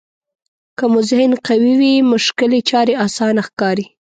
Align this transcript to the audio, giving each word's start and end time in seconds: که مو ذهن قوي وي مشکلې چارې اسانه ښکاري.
که 0.77 0.83
مو 0.91 0.99
ذهن 1.09 1.31
قوي 1.47 1.73
وي 1.79 1.93
مشکلې 2.13 2.59
چارې 2.69 2.93
اسانه 3.05 3.41
ښکاري. 3.47 3.85